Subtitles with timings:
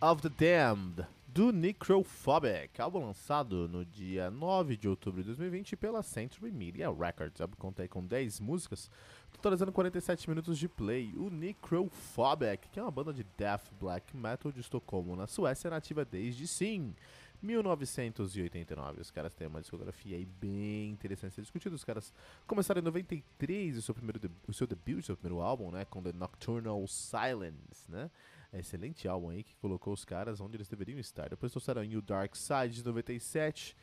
[0.00, 6.04] of the Damned, do Necrophobic, álbum lançado no dia 9 de outubro de 2020 pela
[6.04, 7.40] Century Media Records.
[7.40, 8.88] Álbum conta com 10 músicas,
[9.32, 11.12] totalizando 47 minutos de play.
[11.16, 16.04] O Necrophobic, que é uma banda de death black metal de Estocolmo, na Suécia, nativa
[16.04, 16.94] desde sim
[17.42, 19.00] 1989.
[19.00, 21.74] Os caras têm uma discografia aí bem interessante a ser discutida.
[21.74, 22.12] Os caras
[22.46, 25.84] começaram em 93 o seu, primeiro o seu debut, o seu primeiro álbum, né?
[25.84, 28.08] Com The Nocturnal Silence, né?
[28.52, 31.28] Excelente álbum aí que colocou os caras onde eles deveriam estar.
[31.28, 33.76] Depois trouxeram New Dark Side de 97,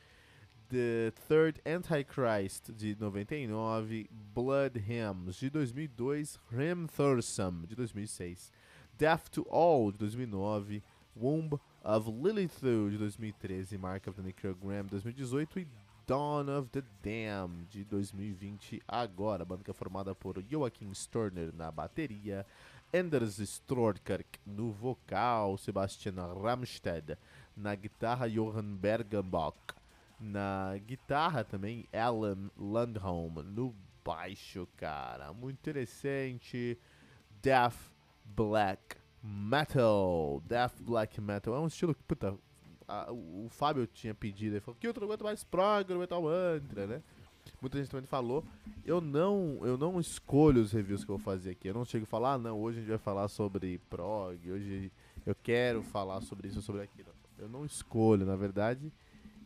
[0.69, 8.51] The Third Antichrist de 99, Blood Hymns de 2002, Hymn Thursome de 2006,
[8.97, 10.83] Death to All de 2009,
[11.15, 15.67] Womb of Lilith de 2013, Mark of the Necrogram de 2018 e
[16.07, 19.43] Dawn of the Dam de 2020 agora.
[19.43, 22.45] A banda que é formada por Joachim Storner na bateria,
[22.93, 27.17] Anders Strodkirk no vocal, Sebastian Ramstedt
[27.55, 29.57] na guitarra, Johan Bergenbach
[30.19, 35.33] na guitarra também, Alan Landholm no baixo, cara.
[35.33, 36.77] Muito interessante.
[37.41, 37.91] Death
[38.23, 40.41] Black Metal.
[40.45, 41.55] Death Black Metal.
[41.55, 42.37] É um estilo que, puta,
[42.87, 44.55] a, o, o Fábio tinha pedido.
[44.55, 47.03] Ele falou que outro aguenta mais prog Metal Mantra, né?
[47.61, 48.43] Muita gente também falou.
[48.85, 51.67] Eu não, eu não escolho os reviews que eu vou fazer aqui.
[51.67, 54.91] Eu não chego a falar, ah, não, hoje a gente vai falar sobre prog, hoje
[55.25, 57.09] eu quero falar sobre isso ou sobre aquilo.
[57.37, 58.91] Eu não escolho, na verdade.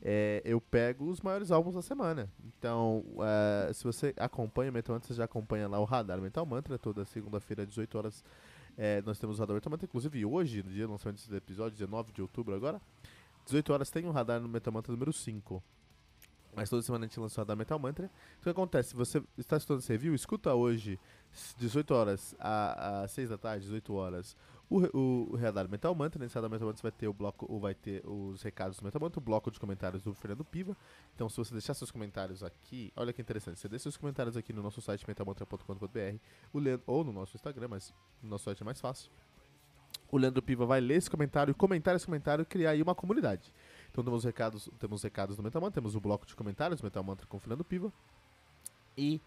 [0.02, 2.30] É, eu pego os maiores álbuns da semana.
[2.46, 3.04] Então,
[3.68, 6.78] é, se você acompanha o Metal Mantra, você já acompanha lá o Radar Metal Mantra,
[6.78, 8.24] toda segunda-feira, 18 horas.
[8.78, 11.78] É, nós temos o Radar Metal Mantra, inclusive hoje, no dia do lançamento desse episódio,
[11.78, 12.82] 19 de outubro agora,
[13.46, 15.62] 18 horas tem um radar no Metal Mantra número 5.
[16.56, 18.06] Mas toda semana a gente lança o Radar Metal Mantra.
[18.06, 18.90] Então, o que acontece?
[18.90, 21.00] Se você está estudando esse review, escuta hoje,
[21.58, 24.36] 18 horas a, a 6 da tarde, 18 horas,
[24.70, 26.22] o, o, o Radar Metal Mantra.
[26.22, 29.02] Nesse Radar Metal Mantra vai ter o bloco, ou vai ter os recados do Metal
[29.02, 30.76] Mantra, o bloco de comentários do Fernando Piva.
[31.16, 34.52] Então, se você deixar seus comentários aqui, olha que interessante, você deixa seus comentários aqui
[34.52, 39.12] no nosso site metalmantra.com.br ou no nosso Instagram, mas no nosso site é mais fácil.
[40.12, 43.54] O Leandro Piva vai ler esse comentário, comentar esse comentário e criar aí uma comunidade.
[44.00, 47.28] Então temos recados, temos recados do Metal Mantra, temos o bloco de comentários Metal Mantra
[47.28, 47.92] com o Fernando Piva.
[48.98, 49.20] E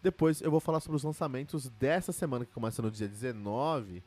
[0.00, 4.04] depois eu vou falar sobre os lançamentos dessa semana, que começa no dia 19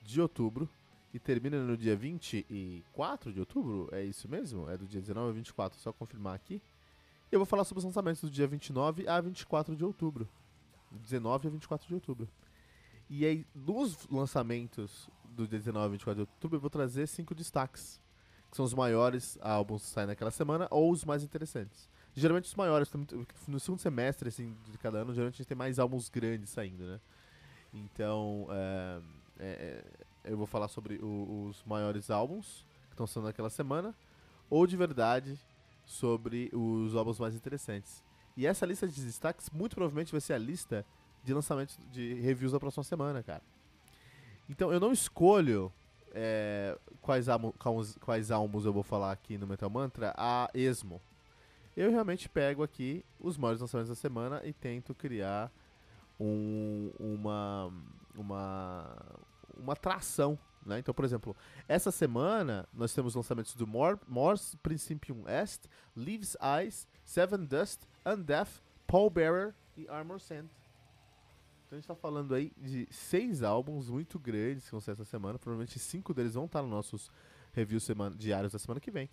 [0.00, 0.68] de outubro
[1.12, 3.88] e termina no dia 24 de outubro.
[3.90, 4.70] É isso mesmo?
[4.70, 6.62] É do dia 19 a 24, só confirmar aqui.
[7.32, 10.28] E eu vou falar sobre os lançamentos do dia 29 a 24 de outubro.
[10.92, 12.28] 19 a 24 de outubro.
[13.10, 17.34] E aí, nos lançamentos do dia 19 a 24 de outubro, eu vou trazer cinco
[17.34, 18.03] destaques
[18.54, 21.90] que são os maiores álbuns que saem naquela semana, ou os mais interessantes.
[22.14, 22.88] Geralmente os maiores,
[23.48, 26.84] no segundo semestre assim, de cada ano, geralmente a gente tem mais álbuns grandes saindo,
[26.84, 27.00] né?
[27.72, 29.00] Então, é,
[29.40, 29.84] é,
[30.30, 33.92] eu vou falar sobre o, os maiores álbuns que estão saindo naquela semana,
[34.48, 35.36] ou de verdade
[35.84, 38.04] sobre os álbuns mais interessantes.
[38.36, 40.86] E essa lista de destaques muito provavelmente vai ser a lista
[41.24, 43.42] de lançamentos de reviews da próxima semana, cara.
[44.48, 45.72] Então eu não escolho
[46.14, 51.02] é, quais, álbuns, quais álbuns eu vou falar aqui no Metal Mantra, a esmo.
[51.76, 55.52] Eu realmente pego aqui os maiores lançamentos da semana e tento criar
[56.18, 57.72] um, uma,
[58.14, 58.96] uma,
[59.56, 60.38] uma tração.
[60.64, 60.78] Né?
[60.78, 61.36] Então, por exemplo,
[61.66, 68.62] essa semana nós temos lançamentos do Mor Morse Principium Est, Leaves Eyes, Seven Dust, Undeath,
[68.86, 70.48] Paul Bearer e Armor Sand.
[71.74, 75.04] Então a gente tá falando aí de seis álbuns muito grandes que vão ser essa
[75.04, 75.40] semana.
[75.40, 77.10] Provavelmente cinco deles vão estar nos nossos
[77.52, 79.10] reviews semana, diários da semana que vem.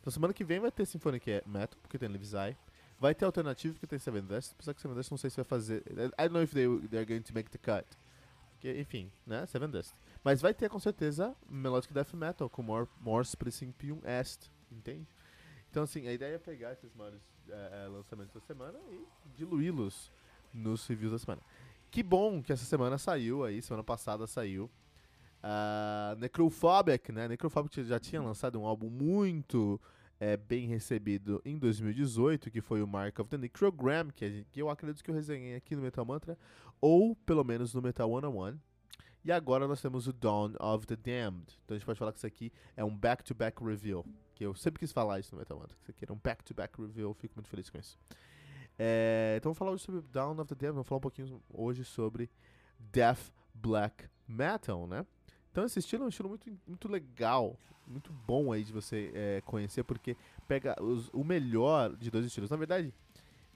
[0.00, 2.56] Então semana que vem vai ter Symphonic Metal, porque tem Levisai.
[3.00, 4.52] Vai ter Alternativo, porque tem Seven Dust.
[4.52, 5.82] Apesar que Seven Dust não sei se vai fazer...
[5.88, 7.84] I don't know if they, they're going to make the cut.
[8.62, 9.44] Enfim, né?
[9.46, 9.92] Seven Dust.
[10.22, 14.48] Mas vai ter com certeza Melodic Death Metal com More, Morse Principium Est.
[14.70, 15.06] Entende?
[15.68, 19.04] Então, assim, a ideia é pegar esses maiores é, lançamentos da semana e
[19.36, 20.12] diluí-los
[20.54, 21.42] nos reviews da semana.
[21.90, 24.70] Que bom que essa semana saiu aí, semana passada saiu.
[25.42, 27.28] Uh, Necrophobic, né?
[27.28, 29.80] Necrophobic já tinha lançado um álbum muito
[30.20, 34.60] é, bem recebido em 2018, que foi o Mark of the Necrogram, que, gente, que
[34.60, 36.36] eu acredito que eu resenhei aqui no Metal Mantra,
[36.80, 38.58] ou pelo menos no Metal 101.
[39.24, 41.58] E agora nós temos o Dawn of the Damned.
[41.64, 44.04] Então a gente pode falar que isso aqui é um back-to-back reveal.
[44.34, 45.76] Que eu sempre quis falar isso no Metal Mantra.
[45.76, 47.12] Que isso aqui era um back-to-back reveal.
[47.14, 47.98] Fico muito feliz com isso.
[48.78, 50.74] É, então vamos falar hoje sobre Dawn of the Damned.
[50.74, 52.30] Vamos falar um pouquinho hoje sobre
[52.78, 55.04] Death Black Metal, né?
[55.50, 59.40] Então esse estilo é um estilo muito, muito legal, muito bom aí de você é,
[59.44, 60.16] conhecer, porque
[60.46, 62.50] pega os, o melhor de dois estilos.
[62.50, 62.94] Na verdade,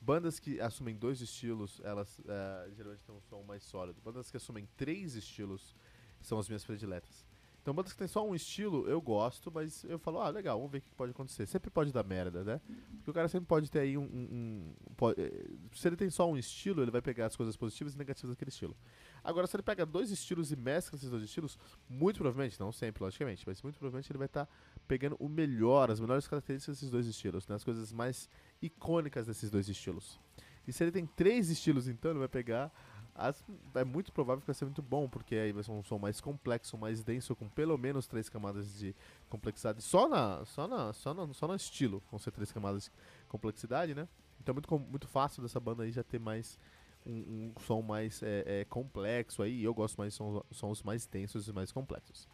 [0.00, 4.00] bandas que assumem dois estilos, elas é, geralmente têm um som mais sólido.
[4.02, 5.76] Bandas que assumem três estilos
[6.20, 7.24] são as minhas prediletas.
[7.62, 10.72] Então, bandas que tem só um estilo, eu gosto, mas eu falo, ah, legal, vamos
[10.72, 11.46] ver o que pode acontecer.
[11.46, 12.60] Sempre pode dar merda, né?
[12.96, 14.02] Porque o cara sempre pode ter aí um.
[14.02, 17.56] um, um pode, eh, se ele tem só um estilo, ele vai pegar as coisas
[17.56, 18.76] positivas e negativas daquele estilo.
[19.22, 21.56] Agora, se ele pega dois estilos e mescla esses dois estilos,
[21.88, 24.52] muito provavelmente, não sempre, logicamente, mas muito provavelmente ele vai estar tá
[24.88, 27.54] pegando o melhor, as melhores características desses dois estilos, né?
[27.54, 28.28] as coisas mais
[28.60, 30.18] icônicas desses dois estilos.
[30.66, 32.72] E se ele tem três estilos, então, ele vai pegar
[33.14, 33.44] as,
[33.74, 36.20] é muito provável que vai ser muito bom, porque aí vai ser um som mais
[36.20, 38.94] complexo, mais denso, com pelo menos três camadas de
[39.28, 39.82] complexidade.
[39.82, 42.90] Só na, só na, só na, só no estilo vão ser três camadas de
[43.28, 44.08] complexidade, né?
[44.40, 46.58] Então é muito, muito fácil dessa banda aí já ter mais
[47.06, 49.62] um, um som mais é, é, complexo aí.
[49.62, 52.26] eu gosto mais de sons, sons mais densos e mais complexos.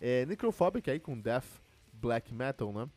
[0.00, 1.46] É, Necrophobic aí com Death
[1.92, 2.88] Black Metal, né?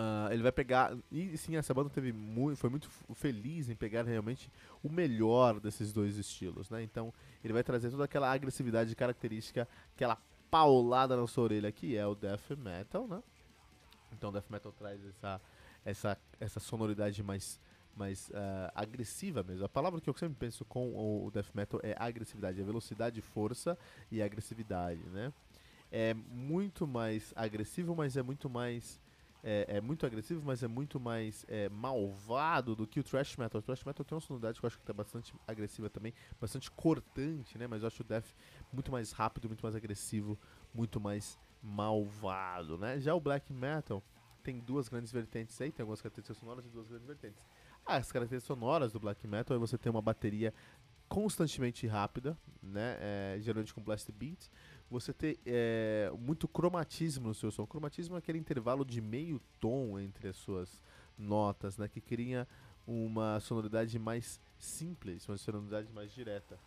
[0.00, 0.96] Uh, ele vai pegar.
[1.12, 2.14] E sim, essa banda teve
[2.56, 4.50] foi muito feliz em pegar realmente
[4.82, 6.82] o melhor desses dois estilos, né?
[6.82, 7.12] Então
[7.44, 10.16] ele vai trazer toda aquela agressividade característica, aquela
[10.50, 13.22] paulada na sua orelha que é o death metal, né?
[14.12, 15.40] Então o death metal traz essa,
[15.84, 17.60] essa, essa sonoridade mais,
[17.94, 19.66] mais uh, agressiva mesmo.
[19.66, 20.94] A palavra que eu sempre penso com
[21.26, 23.76] o death metal é agressividade, é velocidade, força
[24.10, 25.30] e agressividade, né?
[25.92, 28.98] É muito mais agressivo, mas é muito mais
[29.42, 33.58] é, é, muito agressivo, mas é muito mais é, malvado do que o thrash metal.
[33.58, 36.70] O thrash metal tem uma sonoridade que eu acho que tá bastante agressiva também, bastante
[36.70, 37.66] cortante, né?
[37.66, 38.34] Mas eu acho o death
[38.72, 40.38] muito mais rápido, muito mais agressivo,
[40.74, 43.00] muito mais malvado, né?
[43.00, 44.02] Já o black metal
[44.42, 47.42] tem duas grandes vertentes aí, tem algumas características sonoras e duas grandes vertentes.
[47.84, 50.54] As características sonoras do black metal é você ter uma bateria
[51.08, 52.96] constantemente rápida, né?
[53.00, 54.48] É, geralmente com blast beat
[54.90, 57.66] você ter é, muito cromatismo no seu som.
[57.66, 60.82] Cromatismo é aquele intervalo de meio tom entre as suas
[61.16, 62.48] notas, né, que cria
[62.86, 66.58] uma sonoridade mais simples, uma sonoridade mais direta.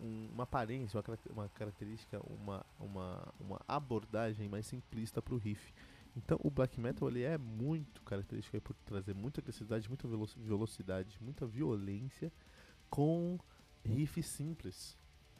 [0.00, 5.72] Um, uma aparência, uma, uma característica, uma, uma, uma abordagem mais simplista para o riff.
[6.16, 10.06] Então o black metal ele é muito característico por trazer muita agressividade, muita
[10.36, 12.32] velocidade, muita violência
[12.88, 13.38] com
[13.84, 14.96] riff simples,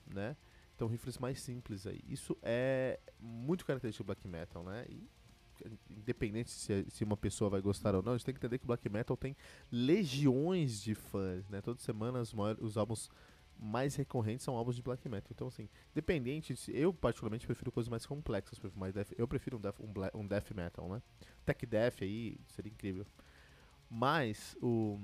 [0.06, 0.36] né?
[0.75, 2.00] Então, rifles mais simples aí.
[2.09, 4.85] Isso é muito característico do black metal, né?
[4.88, 5.09] E,
[5.88, 8.65] independente se, se uma pessoa vai gostar ou não, a gente tem que entender que
[8.65, 9.37] o black metal tem
[9.71, 11.61] legiões de fãs, né?
[11.61, 13.09] Toda semana os, maiores, os álbuns
[13.56, 15.31] mais recorrentes são álbuns de black metal.
[15.32, 19.79] Então, assim, independente, eu particularmente prefiro coisas mais complexas, mais death, eu prefiro um death,
[19.81, 21.03] um, black, um death metal, né?
[21.44, 23.06] Tech death aí seria incrível.
[23.88, 24.99] Mas o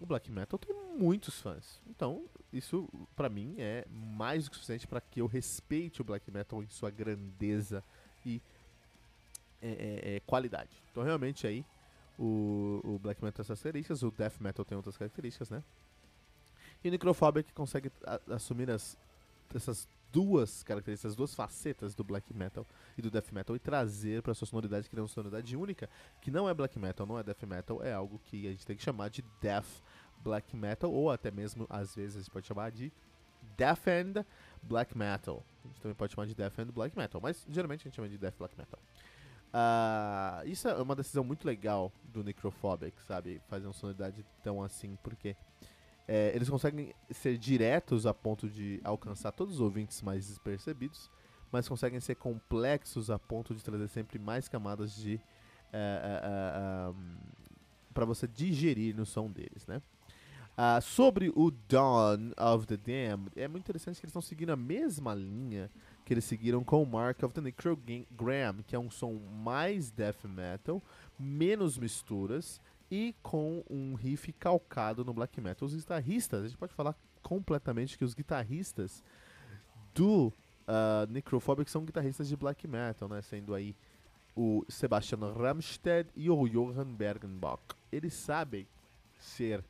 [0.00, 1.80] o black metal tem muitos fãs.
[1.88, 6.30] Então, isso para mim é mais do que suficiente para que eu respeite o black
[6.30, 7.82] metal em sua grandeza
[8.24, 8.40] e
[9.62, 10.70] é, é, é, qualidade.
[10.90, 11.64] Então, realmente aí
[12.18, 15.62] o, o black metal tem essas características, o death metal tem outras características, né?
[16.82, 17.90] E o Necrophobic consegue
[18.30, 18.96] assumir as,
[19.54, 22.66] essas duas características, duas facetas do black metal
[22.96, 25.88] e do death metal e trazer para sua sonoridade, criar uma sonoridade única,
[26.20, 28.76] que não é black metal, não é death metal, é algo que a gente tem
[28.76, 29.82] que chamar de death
[30.22, 32.92] black metal, ou até mesmo, às vezes, a gente pode chamar de
[33.56, 34.24] death and
[34.62, 35.44] black metal.
[35.64, 38.08] A gente também pode chamar de death and black metal, mas geralmente a gente chama
[38.08, 38.80] de death black metal.
[39.46, 43.40] Uh, isso é uma decisão muito legal do Necrophobic, sabe?
[43.48, 45.36] Fazer uma sonoridade tão assim, porque
[46.08, 51.10] é, eles conseguem ser diretos a ponto de alcançar todos os ouvintes mais despercebidos,
[51.50, 55.20] mas conseguem ser complexos a ponto de trazer sempre mais camadas de
[55.72, 57.16] é, é, um,
[57.92, 59.82] para você digerir no som deles, né?
[60.56, 64.56] Uh, sobre o Dawn of the Damned, é muito interessante que eles estão seguindo a
[64.56, 65.70] mesma linha
[66.02, 70.24] que eles seguiram com o Mark of the Necrogram, que é um som mais death
[70.24, 70.82] metal,
[71.18, 72.58] menos misturas
[72.90, 75.66] e com um riff calcado no black metal.
[75.66, 79.02] Os guitarristas, a gente pode falar completamente que os guitarristas
[79.94, 80.32] do
[80.68, 83.20] uh, Necrophobic são guitarristas de black metal, né?
[83.22, 83.74] Sendo aí
[84.36, 87.62] o Sebastian Ramstedt e o Johann Bergenbach.
[87.90, 88.66] Eles sabem
[89.18, 89.64] ser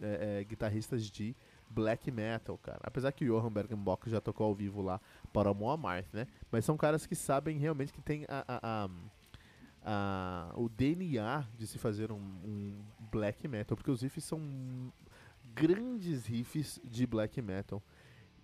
[0.00, 1.34] é, é, guitarristas de
[1.70, 2.80] black metal, cara.
[2.82, 5.00] Apesar que o Johann Bergenbach já tocou ao vivo lá
[5.32, 6.26] para o Moamarth, né?
[6.50, 8.88] Mas são caras que sabem realmente que tem a, a, a
[9.90, 14.38] a, o DNA de se fazer um, um, black metal, porque os riffs são
[15.54, 17.82] grandes riffs de black metal,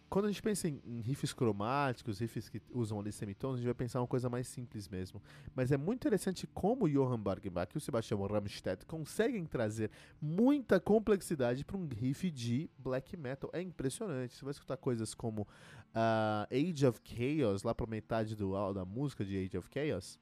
[0.08, 3.66] quando a gente pensa em, em, riffs cromáticos, riffs que usam ali semitons, a gente
[3.66, 5.20] vai pensar uma coisa mais simples mesmo.
[5.54, 9.90] Mas é muito interessante como o Johann Bargenbach e o Sebastian Ramstedt conseguem trazer
[10.22, 13.50] muita complexidade para um riff de black metal.
[13.52, 14.34] É impressionante.
[14.34, 19.24] Você vai escutar coisas como uh, Age of Chaos, lá para metade do, da música
[19.24, 20.18] de Age of Chaos.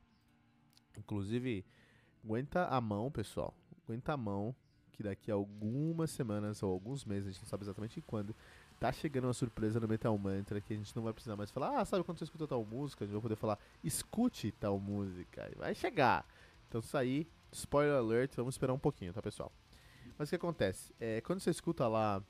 [0.99, 1.65] Inclusive,
[2.25, 3.55] aguenta a mão, pessoal.
[3.85, 4.55] Aguenta a mão,
[4.93, 8.35] que daqui a algumas semanas ou alguns meses, a gente não sabe exatamente quando,
[8.79, 11.81] tá chegando uma surpresa no Metal Mantra que a gente não vai precisar mais falar,
[11.81, 13.05] ah, sabe quando você escuta tal música?
[13.05, 15.51] A gente vai poder falar, escute tal música.
[15.57, 16.27] Vai chegar.
[16.69, 19.53] Então isso aí, spoiler alert, vamos esperar um pouquinho, tá pessoal?
[20.19, 20.95] Mas o que acontece?
[20.99, 22.23] É, quando você escuta lá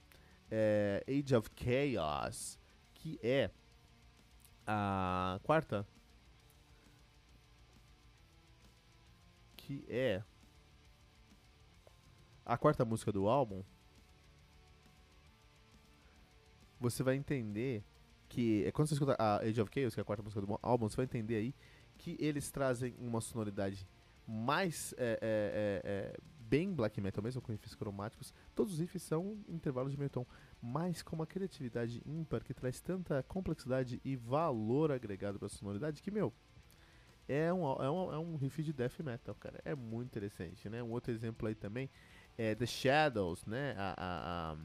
[0.50, 2.58] é, Age of Chaos,
[2.94, 3.50] que é
[4.66, 5.86] a quarta.
[9.72, 10.22] Que é
[12.44, 13.62] a quarta música do álbum,
[16.78, 17.82] você vai entender
[18.28, 18.64] que.
[18.64, 20.88] É quando você escuta a Age of Chaos, que é a quarta música do álbum,
[20.88, 21.54] você vai entender aí
[21.96, 23.88] que eles trazem uma sonoridade
[24.26, 24.92] mais.
[24.98, 28.34] É, é, é, é bem black metal mesmo, com riffs cromáticos.
[28.54, 30.26] Todos os riffs são intervalos de meio tom,
[30.60, 36.02] mas com uma criatividade ímpar que traz tanta complexidade e valor agregado para a sonoridade
[36.02, 36.30] que, meu.
[37.28, 39.60] É um, é, um, é um riff de death metal, cara.
[39.64, 40.82] É muito interessante, né?
[40.82, 41.88] Um outro exemplo aí também
[42.36, 43.74] é The Shadows, né?
[43.78, 44.56] a, a, a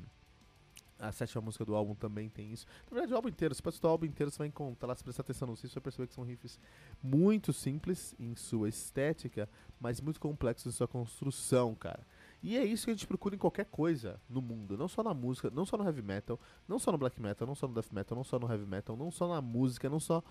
[1.00, 2.66] a sétima música do álbum também tem isso.
[2.90, 5.22] Na verdade, o álbum inteiro, se você o álbum inteiro, você vai encontrar, se prestar
[5.22, 6.60] atenção riffs, você vai perceber que são riffs
[7.02, 9.48] muito simples em sua estética,
[9.80, 12.06] mas muito complexos em sua construção, cara.
[12.42, 15.14] E é isso que a gente procura em qualquer coisa no mundo, não só na
[15.14, 17.92] música, não só no heavy metal, não só no black metal, não só no death
[17.92, 20.24] metal, não só no heavy metal, não só na música, não só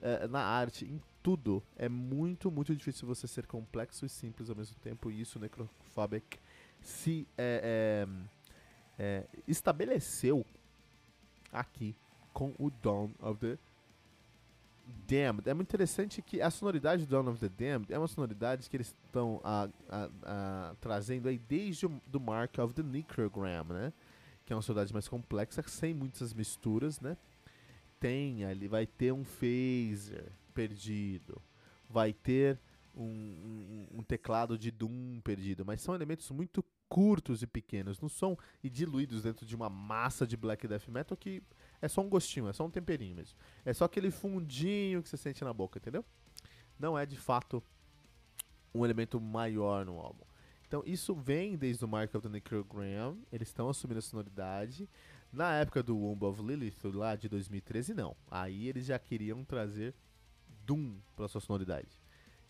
[0.00, 1.60] é, na arte, em tudo.
[1.74, 6.38] É muito, muito difícil você ser complexo e simples ao mesmo tempo, e isso Necrophobic
[6.80, 8.34] se é, é
[8.98, 10.44] é, estabeleceu
[11.52, 11.94] aqui
[12.32, 13.58] com o Dawn of the
[15.06, 15.48] Damned.
[15.48, 18.76] É muito interessante que a sonoridade do Dawn of the Damned é uma sonoridade que
[18.76, 19.40] eles estão
[20.80, 23.92] trazendo aí desde o do Mark of the Necrogram, né?
[24.44, 27.16] Que é uma sonoridade mais complexa, sem muitas misturas, né?
[27.98, 31.42] Tem ali, vai ter um phaser perdido,
[31.88, 32.58] vai ter
[32.94, 38.08] um, um, um teclado de Doom perdido, mas são elementos muito curtos e pequenos no
[38.08, 41.42] som e diluídos dentro de uma massa de black death metal que
[41.82, 43.36] é só um gostinho, é só um temperinho mesmo.
[43.64, 46.04] É só aquele fundinho que você sente na boca, entendeu?
[46.78, 47.62] Não é de fato
[48.72, 50.24] um elemento maior no álbum.
[50.66, 54.88] Então isso vem desde o Mark of the Necrogram, eles estão assumindo a sonoridade.
[55.32, 58.16] Na época do Womb of Lilith, lá de 2013, não.
[58.30, 59.94] Aí eles já queriam trazer
[60.64, 62.00] Doom para sua sonoridade.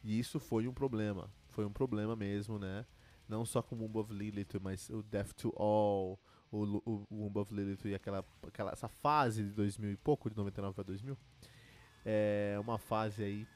[0.03, 1.31] E isso foi um problema.
[1.49, 2.85] Foi um problema mesmo, né?
[3.29, 6.19] não só com Womb of Lilith, mas o Death to All,
[6.51, 10.37] o, o, Womb of Lilith e aquela, aquela essa fase de 2000 e pouco, de
[10.37, 11.17] 99 para 2000,
[12.05, 13.47] é uma fase aí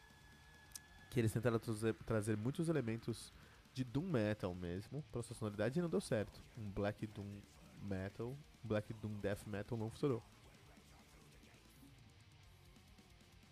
[1.11, 3.33] que eles tentaram trazer, trazer muitos elementos
[3.73, 6.43] de Doom Metal mesmo para sua sonoridade e não deu certo.
[6.57, 7.41] Um Black Doom
[7.83, 10.23] Metal, Black Doom Death Metal não funcionou.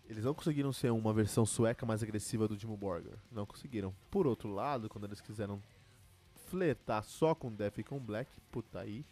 [0.09, 3.17] Eles não conseguiram ser uma versão sueca mais agressiva do Dimmu Borgir.
[3.31, 3.93] Não conseguiram.
[4.09, 5.61] Por outro lado, quando eles quiseram
[6.47, 9.05] flertar só com Death e com Black, puta aí,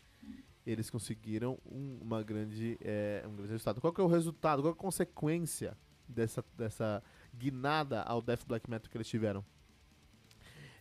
[0.65, 3.81] eles conseguiram um, uma grande, é, um grande resultado.
[3.81, 4.61] Qual que é o resultado?
[4.61, 7.03] Qual é a consequência dessa, dessa
[7.37, 9.43] guinada ao Death Black Metal que eles tiveram?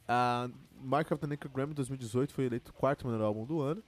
[0.04, 3.82] Uh, Mark of the Necrogram em 2018 foi eleito o quarto melhor álbum do ano.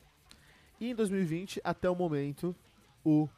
[0.80, 2.54] E em 2020, até o momento,
[3.04, 3.28] o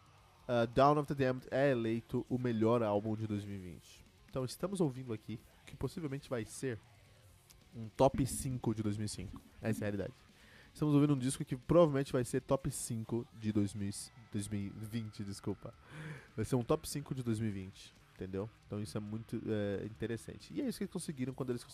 [0.48, 4.04] uh, Down of the Damned é eleito o melhor álbum de 2020.
[4.30, 6.80] Então estamos ouvindo aqui que possivelmente vai ser
[7.76, 9.40] um top 5 de 2005.
[9.60, 10.14] Essa é a realidade.
[10.72, 13.90] Estamos ouvindo um disco que provavelmente vai ser top 5 de 2000,
[14.32, 15.74] 2020, desculpa.
[16.36, 18.50] Vai ser um top 5 de 2020, entendeu?
[18.66, 20.52] Então isso é muito é, interessante.
[20.52, 21.64] E é isso que eles conseguiram quando eles,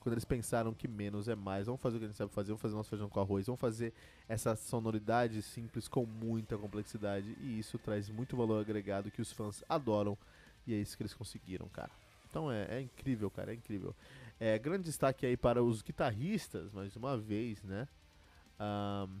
[0.00, 1.66] quando eles pensaram que menos é mais.
[1.66, 3.60] Vamos fazer o que a gente sabe fazer, vamos fazer nosso feijão com arroz, vamos
[3.60, 3.92] fazer
[4.28, 7.36] essa sonoridade simples com muita complexidade.
[7.40, 10.18] E isso traz muito valor agregado que os fãs adoram.
[10.66, 11.90] E é isso que eles conseguiram, cara.
[12.28, 13.94] Então é, é incrível, cara, é incrível.
[14.40, 17.86] É, grande destaque aí para os guitarristas, mais uma vez, né?
[18.58, 19.20] Um,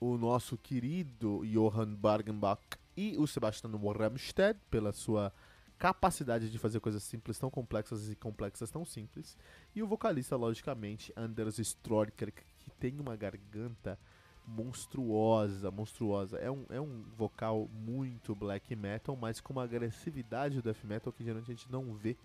[0.00, 2.60] o nosso querido Johann Bargenbach
[2.96, 5.32] e o Sebastian Ramstedt, pela sua
[5.78, 9.36] capacidade de fazer coisas simples tão complexas e complexas tão simples.
[9.74, 13.98] E o vocalista, logicamente, Anders Stroiker, que tem uma garganta
[14.46, 16.38] monstruosa, monstruosa.
[16.38, 21.12] É um, é um vocal muito black metal, mas com uma agressividade do death metal
[21.12, 22.16] que geralmente a gente não vê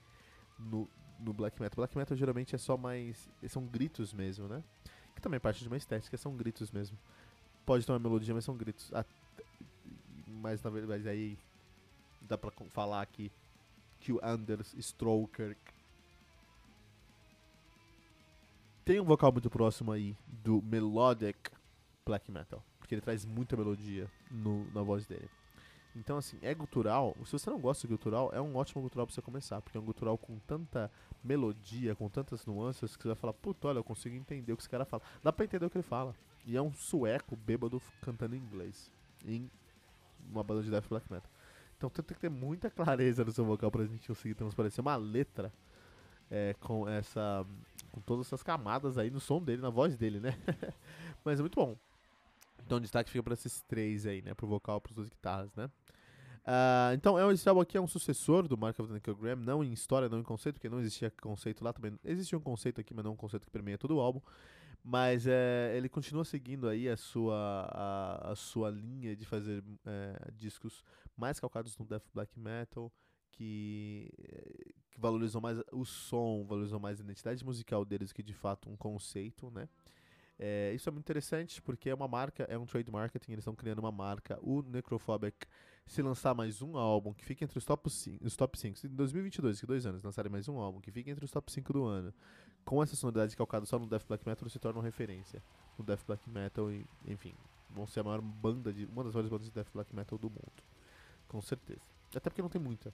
[0.58, 0.88] no,
[1.20, 1.78] no black metal.
[1.78, 3.30] Black metal geralmente é só mais.
[3.48, 4.64] São gritos mesmo, né?
[5.16, 6.98] Que também é parte de uma estética, são gritos mesmo.
[7.66, 8.92] Pode ter uma melodia, mas são gritos.
[10.40, 11.38] Mas na verdade aí
[12.22, 13.32] dá pra falar aqui
[14.00, 15.56] que o Anders Stroker
[18.86, 21.52] tem um vocal muito próximo aí do melodic
[22.06, 25.30] black metal, porque ele traz muita melodia no, na voz dele.
[25.96, 27.16] Então, assim, é gutural.
[27.26, 29.82] Se você não gosta de gutural, é um ótimo gutural pra você começar, porque é
[29.82, 30.90] um gutural com tanta
[31.24, 34.62] melodia, com tantas nuances, que você vai falar, puta, olha, eu consigo entender o que
[34.62, 35.04] esse cara fala.
[35.22, 36.16] Dá pra entender o que ele fala.
[36.46, 38.92] E é um sueco bêbado cantando em inglês.
[39.26, 39.50] Em
[40.32, 41.30] uma banda de death black metal.
[41.78, 45.52] Então tem que ter muita clareza no seu vocal pra gente conseguir transparecer uma letra
[46.30, 47.46] é, com essa.
[47.92, 50.38] com todas essas camadas aí no som dele, na voz dele, né?
[51.24, 51.78] Mas é muito bom.
[52.66, 54.34] Então destaque fica pra esses três aí, né?
[54.34, 55.70] Pro vocal, pros duas guitarras, né?
[56.46, 59.64] Uh, então, é, esse álbum aqui é um sucessor do Mark of the Nickelgram, não
[59.64, 61.98] em história, não em conceito, porque não existia conceito lá também.
[62.04, 64.20] Existia um conceito aqui, mas não um conceito que permeia todo o álbum.
[64.84, 70.32] Mas é, ele continua seguindo aí a sua, a, a sua linha de fazer é,
[70.34, 70.84] discos
[71.18, 72.92] mais calcados no death black metal,
[73.32, 74.10] que,
[74.90, 78.76] que valorizam mais o som, valorizam mais a identidade musical deles que de fato um
[78.76, 79.68] conceito, né?
[80.42, 83.54] É, isso é muito interessante porque é uma marca, é um trade marketing, eles estão
[83.54, 84.40] criando uma marca.
[84.42, 85.46] O Necrophobic,
[85.86, 88.90] se lançar mais um álbum que fique entre os top 5, os top 5 em
[88.90, 91.84] 2022, que dois anos, lançarem mais um álbum que fique entre os top 5 do
[91.84, 92.14] ano,
[92.66, 95.42] com essa sonoridade calcada só no Death Black Metal, se torna uma referência
[95.78, 97.34] no Death Black Metal e, enfim,
[97.70, 100.30] vão ser a maior banda de, uma das maiores bandas de Death Black Metal do
[100.30, 100.64] mundo.
[101.28, 101.82] Com certeza.
[102.10, 102.94] Até porque não tem muita.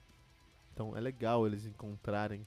[0.73, 2.45] Então é legal eles encontrarem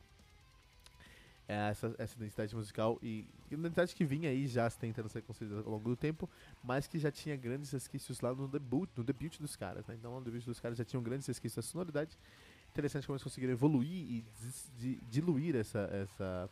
[1.49, 5.89] essa, essa identidade musical e identidade que vinha aí já tentando ser construída ao longo
[5.89, 6.29] do tempo,
[6.63, 9.95] mas que já tinha grandes resquícios lá no debut, no debut dos caras, né?
[9.95, 12.19] Então no debut dos caras já tinham grandes resquícios da sonoridade.
[12.71, 14.25] Interessante como eles conseguiram evoluir e
[15.11, 16.51] diluir essa essa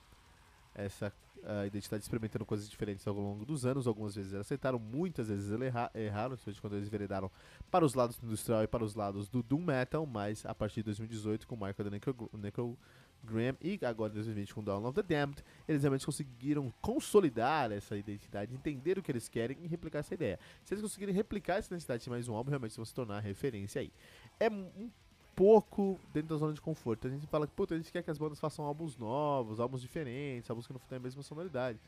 [0.76, 3.86] essa uh, identidade experimentando coisas diferentes ao longo dos anos.
[3.86, 7.30] Algumas vezes eles aceitaram, muitas vezes eles erra erraram, especialmente quando eles veredaram
[7.70, 10.76] para os lados do industrial e para os lados do Doom Metal, mas a partir
[10.76, 12.78] de 2018, com o Michael da Necro, Necro
[13.24, 17.96] Graham e agora em 2020 com Dawn of the Damned, eles realmente conseguiram consolidar essa
[17.96, 20.38] identidade, entender o que eles querem e replicar essa ideia.
[20.64, 23.80] Se eles conseguirem replicar essa identidade em mais um álbum, realmente vão se tornar referência
[23.80, 23.92] aí.
[24.38, 24.90] É um
[25.36, 27.06] pouco dentro da zona de conforto.
[27.06, 29.82] A gente fala que, puta, a gente quer que as bandas façam álbuns novos, álbuns
[29.82, 31.78] diferentes, álbuns que não têm a mesma sonoridade.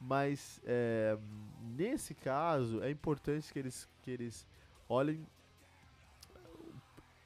[0.00, 1.18] Mas é,
[1.76, 4.46] nesse caso é importante que eles, que eles
[4.88, 5.26] olhem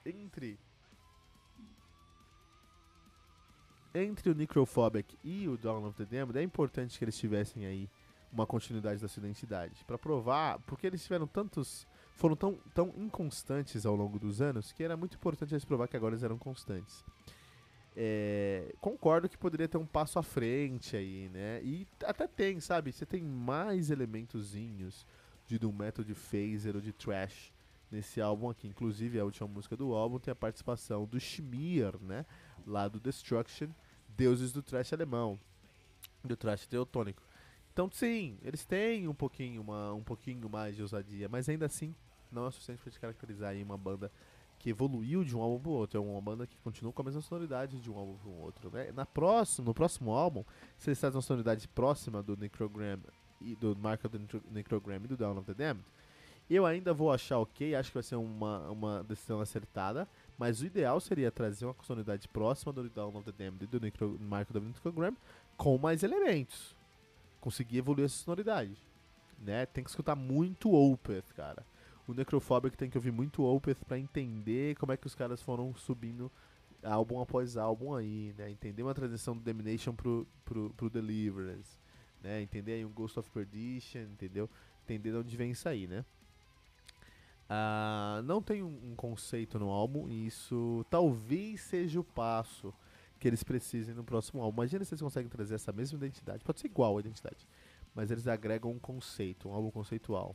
[0.05, 0.59] entre
[3.95, 7.91] entre o Necrophobic e o Dawn of the Damned, é importante que eles tivessem aí
[8.33, 9.85] uma continuidade da sua identidade.
[9.85, 11.87] para provar, porque eles tiveram tantos.
[12.15, 15.97] Foram tão, tão inconstantes ao longo dos anos que era muito importante eles provar que
[15.97, 17.05] agora eles eram constantes.
[17.95, 21.61] É, concordo que poderia ter um passo à frente aí, né?
[21.63, 22.91] E até tem, sabe?
[22.91, 25.07] Você tem mais elementozinhos
[25.47, 27.53] de Doom Metal, de Phaser ou de Trash
[27.91, 28.67] nesse álbum aqui.
[28.67, 32.25] Inclusive, a última música do álbum tem a participação do Schmier, né?
[32.67, 33.69] Lá do Destruction,
[34.09, 35.39] deuses do trash alemão,
[36.25, 37.23] do trash teutônico.
[37.73, 41.95] Então, sim, eles têm um pouquinho, uma, um pouquinho mais de ousadia, mas ainda assim
[42.31, 44.11] não é o suficiente para te caracterizar aí uma banda
[44.59, 45.99] que evoluiu de um álbum pro outro.
[45.99, 48.71] É uma banda que continua com a mesma sonoridade de um álbum pro outro.
[48.71, 48.93] Né?
[48.93, 50.45] Na próximo, no próximo álbum,
[50.79, 53.01] se eles trazem uma sonoridade próxima do Necrogram
[53.41, 55.85] e do Mark of the Necrogram e do Down of the Damned,
[56.49, 60.07] eu ainda vou achar ok, acho que vai ser uma, uma decisão acertada.
[60.39, 63.81] Mas o ideal seria trazer uma sonoridade próxima do Down of the Damned e do
[63.81, 65.17] Necro, Marco do Necrogram
[65.57, 66.77] com mais elementos.
[67.43, 68.79] Conseguir evoluir essa sonoridade.
[69.39, 69.67] Né?
[69.67, 71.63] Tem que escutar muito Opeth, cara.
[72.09, 75.75] O Necrophobic tem que ouvir muito Opeth para entender como é que os caras foram
[75.75, 76.33] subindo
[76.83, 78.51] álbum após álbum aí, né?
[78.51, 81.79] Entender uma transição do Domination pro, pro, pro Deliverance,
[82.21, 82.43] né?
[82.43, 84.49] Entender aí um Ghost of Perdition, entendeu?
[84.85, 86.05] Entender de onde vem isso aí, né?
[87.49, 92.73] Uh, não tem um, um, conceito no álbum e isso talvez seja o passo
[93.23, 94.63] que eles precisem no próximo álbum.
[94.63, 96.43] Imagina se eles conseguem trazer essa mesma identidade.
[96.43, 97.47] Pode ser igual a identidade,
[97.95, 100.35] mas eles agregam um conceito, um álbum conceitual.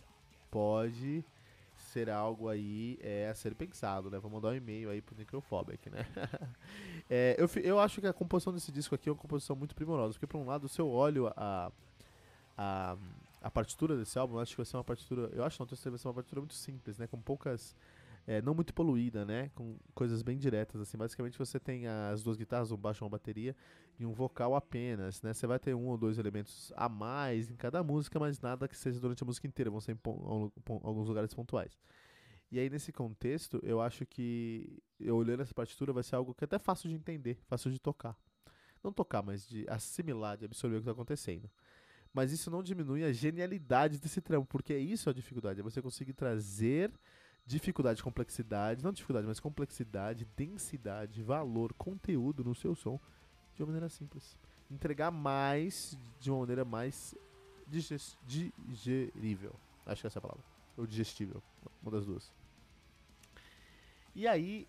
[0.50, 1.22] Pode
[1.76, 4.18] ser algo aí é, a ser pensado, né?
[4.20, 6.08] Vou mandar um e-mail aí pro Necrophobic, né?
[7.10, 10.14] é, eu, eu acho que a composição desse disco aqui é uma composição muito primorosa,
[10.14, 11.70] porque por um lado, se eu olho a,
[12.58, 12.98] a
[13.42, 15.30] a partitura desse álbum, eu acho que vai ser uma partitura.
[15.34, 17.06] Eu acho não, vai ser uma partitura muito simples, né?
[17.06, 17.76] Com poucas.
[18.30, 19.50] É, não muito poluída, né?
[19.56, 20.98] Com coisas bem diretas, assim.
[20.98, 23.56] Basicamente você tem as duas guitarras, um baixo uma bateria,
[23.98, 25.34] e um vocal apenas, né?
[25.34, 28.76] Você vai ter um ou dois elementos a mais em cada música, mas nada que
[28.76, 30.00] seja durante a música inteira, vão ser em
[30.84, 31.80] alguns lugares pontuais.
[32.52, 36.44] E aí, nesse contexto, eu acho que eu olhando essa partitura vai ser algo que
[36.44, 38.18] é até fácil de entender, fácil de tocar.
[38.84, 41.50] Não tocar, mas de assimilar, de absorver o que está acontecendo.
[42.14, 45.82] Mas isso não diminui a genialidade desse trampo, porque é isso a dificuldade, é você
[45.82, 46.92] conseguir trazer
[47.48, 53.00] dificuldade, complexidade, não dificuldade, mas complexidade, densidade, valor, conteúdo no seu som
[53.56, 54.38] de uma maneira simples.
[54.70, 57.16] Entregar mais de uma maneira mais
[58.26, 59.56] digerível.
[59.86, 60.44] Acho que é essa é a palavra.
[60.76, 61.42] Ou digestível.
[61.82, 62.32] Uma das duas.
[64.14, 64.68] E aí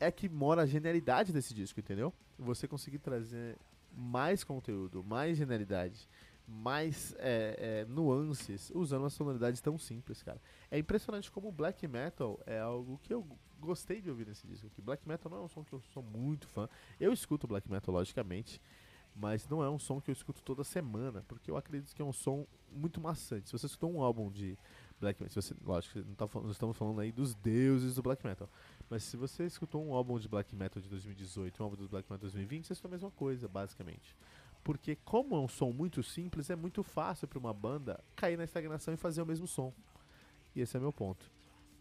[0.00, 2.12] é que mora a genialidade desse disco, entendeu?
[2.38, 3.56] Você conseguir trazer
[3.96, 6.08] mais conteúdo, mais genialidade,
[6.46, 10.40] mais é, é, nuances usando uma sonoridade tão simples, cara.
[10.70, 13.26] É impressionante como o black metal é algo que eu
[13.60, 14.80] gostei de ouvir nesse disco aqui.
[14.80, 16.68] Black metal não é um som que eu sou muito fã.
[16.98, 18.60] Eu escuto black metal, logicamente,
[19.14, 22.04] mas não é um som que eu escuto toda semana, porque eu acredito que é
[22.04, 23.48] um som muito maçante.
[23.48, 24.56] Se você escutou um álbum de
[25.00, 28.48] black metal, você, lógico, não, tá, não estamos falando aí dos deuses do black metal,
[28.88, 32.10] mas se você escutou um álbum de black metal de 2018 um álbum de black
[32.10, 34.16] metal de 2020, você escutou a mesma coisa, basicamente.
[34.62, 38.44] Porque como é um som muito simples, é muito fácil para uma banda cair na
[38.44, 39.72] estagnação e fazer o mesmo som.
[40.54, 41.30] E esse é meu ponto.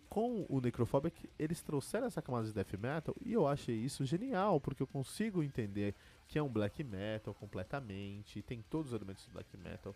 [0.09, 4.59] Com o Necrophobic, eles trouxeram essa camada de death metal e eu achei isso genial,
[4.59, 5.93] porque eu consigo entender
[6.27, 9.95] que é um black metal completamente, tem todos os elementos do black metal,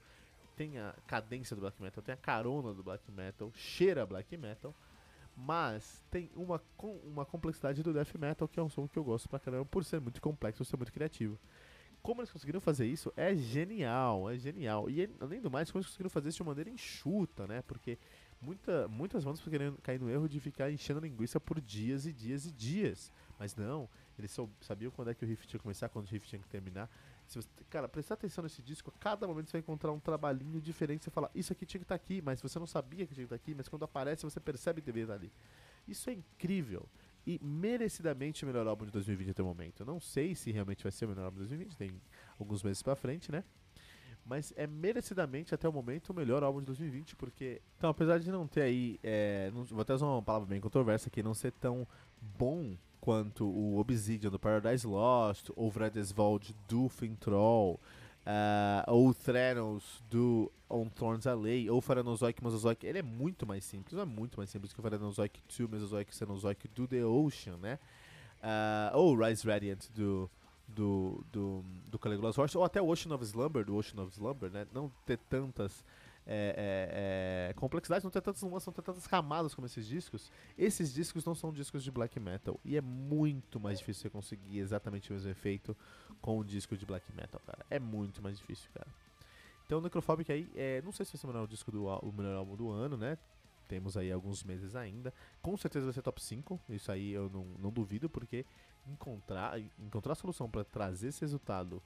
[0.56, 4.76] tem a cadência do black metal, tem a carona do black metal, cheira black metal,
[5.36, 6.62] mas tem uma,
[7.04, 9.84] uma complexidade do death metal que é um som que eu gosto pra caramba por
[9.84, 11.40] ser muito complexo, ser muito criativo
[12.04, 14.90] como eles conseguiram fazer isso é genial, é genial.
[14.90, 17.62] E além do mais, como eles conseguiram fazer isso de maneira enxuta, né?
[17.62, 17.98] Porque
[18.42, 22.46] muita, muitas bandas querendo cair no erro de ficar enchendo linguiça por dias e dias
[22.46, 23.10] e dias.
[23.40, 23.90] Mas não,
[24.20, 26.48] eles sabiam quando é que o riff tinha que começar, quando o riff tinha que
[26.50, 26.90] terminar.
[27.26, 30.60] Se você, cara, prestar atenção nesse disco, a cada momento você vai encontrar um trabalhinho
[30.60, 31.06] diferente.
[31.06, 33.26] Você fala, isso aqui tinha que estar tá aqui, mas você não sabia que tinha
[33.26, 35.32] que estar tá aqui, mas quando aparece você percebe que deveria estar tá ali.
[35.88, 36.86] Isso é incrível
[37.26, 39.82] e merecidamente o melhor álbum de 2020 até o momento.
[39.82, 41.92] Eu não sei se realmente vai ser o melhor álbum de 2020, tem
[42.40, 43.44] alguns meses pra frente, né?
[44.26, 47.62] Mas é merecidamente até o momento o melhor álbum de 2020, porque.
[47.78, 49.00] Então, apesar de não ter aí.
[49.04, 51.86] É, não, vou até usar uma palavra bem controversa aqui, não ser tão
[52.38, 57.78] bom quanto o Obsidian do Paradise Lost, ou Vredesvold do Fintroll,
[58.26, 64.00] uh, ou Thranos do On Thorns Alley, ou Pharanozoic Mesozoic, ele é muito mais simples,
[64.00, 67.80] é muito mais simples que o Pharanozoic 2 Mesozoic Cenozoic do The Ocean, né?
[68.42, 70.30] Uh, ou Rise Radiant do,
[70.68, 74.52] do, do, do Caligula's Horse, ou até o Ocean of Slumber, do Ocean of Slumber,
[74.52, 74.68] né?
[74.74, 75.84] Não ter tantas
[76.26, 80.32] é, é, é, complexidade, não ter tantas nuances, não ter tantas camadas como esses discos.
[80.58, 82.60] Esses discos não são discos de black metal.
[82.64, 85.76] E é muito mais difícil você conseguir exatamente o mesmo efeito
[86.22, 87.66] com um disco de black metal, cara.
[87.70, 88.88] É muito mais difícil, cara.
[89.66, 92.36] Então Necrophobic aí, é, não sei se vai ser o melhor disco do o melhor
[92.36, 93.18] álbum do ano, né?
[93.68, 95.14] Temos aí alguns meses ainda.
[95.42, 96.60] Com certeza vai ser top 5.
[96.70, 98.46] Isso aí eu não, não duvido, porque
[98.88, 101.82] encontrar, encontrar a solução para trazer esse resultado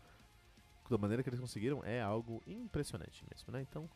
[0.90, 3.62] da maneira que eles conseguiram é algo impressionante mesmo, né?
[3.62, 3.90] Então,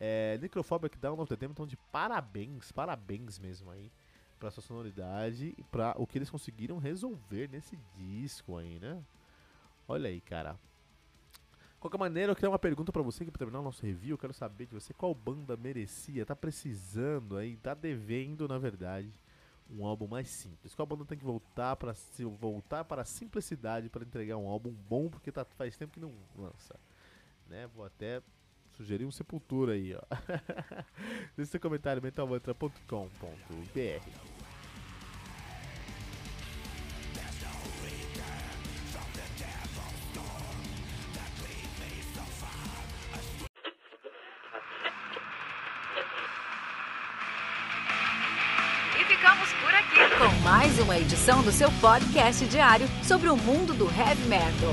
[0.00, 3.90] é, Necrophobic Down of the Demon, então de parabéns, parabéns mesmo aí
[4.38, 9.02] pra sua sonoridade e pra o que eles conseguiram resolver nesse disco aí, né?
[9.88, 10.58] Olha aí, cara.
[11.80, 14.18] Qualquer maneira, eu queria uma pergunta para você que pra terminar o nosso review, eu
[14.18, 19.12] quero saber de você qual banda merecia, tá precisando aí, tá devendo, na verdade,
[19.70, 20.74] um álbum mais simples.
[20.74, 24.72] Qual banda tem que voltar para se voltar para a simplicidade para entregar um álbum
[24.88, 26.74] bom, porque tá, faz tempo que não lança,
[27.48, 27.66] né?
[27.74, 28.22] Vou até
[28.76, 30.00] Sugerir um Sepultura aí, ó.
[31.36, 32.74] Deixe seu comentário mentalmantra.com.br.
[48.96, 53.72] E ficamos por aqui com mais uma edição do seu podcast diário sobre o mundo
[53.72, 54.72] do heavy metal.